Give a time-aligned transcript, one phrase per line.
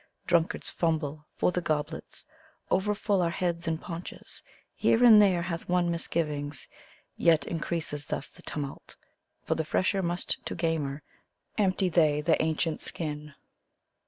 [0.25, 2.25] Drunkards fumble for the goblets,
[2.71, 4.41] over full are heads and paunches;
[4.73, 6.67] Here and there hath one misgivings,
[7.17, 8.97] yet increases thus the tumult;
[9.43, 11.03] For, the fresher must to gamer,
[11.55, 13.35] empty they the ancient skin!